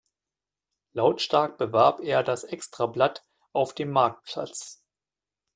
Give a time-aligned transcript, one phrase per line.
[0.93, 4.83] Lautstark bewarb er das Extrablatt auf dem Marktplatz.